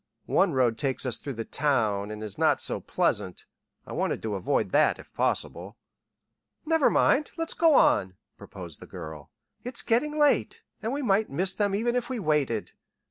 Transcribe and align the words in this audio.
One 0.25 0.51
road 0.53 0.79
takes 0.79 1.05
us 1.05 1.17
through 1.17 1.35
the 1.35 1.45
town 1.45 2.09
and 2.09 2.23
is 2.23 2.35
not 2.35 2.59
so 2.59 2.79
pleasant. 2.79 3.45
I 3.85 3.91
wanted 3.93 4.23
to 4.23 4.33
avoid 4.33 4.71
that 4.71 4.97
if 4.97 5.13
possible." 5.13 5.77
"Never 6.65 6.89
mind; 6.89 7.29
let's 7.37 7.53
go 7.53 7.75
on," 7.75 8.15
proposed 8.35 8.79
the 8.79 8.87
girl. 8.87 9.29
"It's 9.63 9.83
getting 9.83 10.17
late, 10.17 10.63
and 10.81 10.91
we 10.91 11.03
might 11.03 11.29
miss 11.29 11.53
them 11.53 11.75
even 11.75 11.95
if 11.95 12.09
we 12.09 12.17
waited. 12.17 12.71